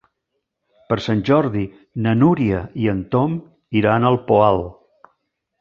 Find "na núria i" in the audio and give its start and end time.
2.05-2.91